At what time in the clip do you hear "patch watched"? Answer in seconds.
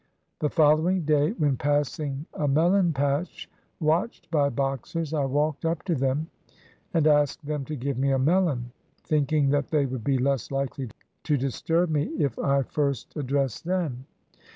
2.91-4.31